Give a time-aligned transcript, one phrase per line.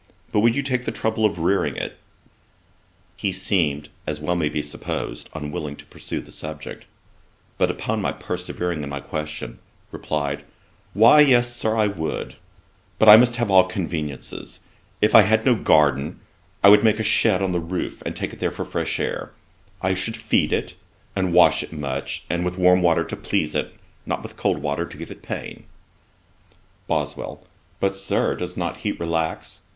[0.31, 1.95] 'But would you take the trouble of rearing it?'
[3.17, 6.85] He seemed, as may well be supposed, unwilling to pursue the subject:
[7.59, 9.59] but upon my persevering in my question,
[9.91, 10.43] replied,
[10.95, 12.35] 'Why yes, Sir, I would;
[12.97, 14.61] but I must have all conveniencies.
[15.01, 16.19] If I had no garden,
[16.63, 19.31] I would make a shed on the roof, and take it there for fresh air.
[19.83, 20.73] I should feed it,
[21.15, 23.75] and wash it much, and with warm water to please it,
[24.07, 25.65] not with cold water to give it pain.'
[26.87, 27.43] BOSWELL.
[27.79, 29.61] 'But, Sir, does not heat relax?'